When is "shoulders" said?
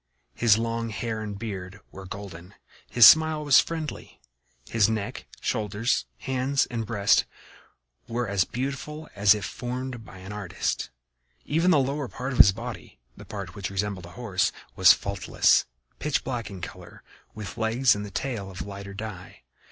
5.41-6.07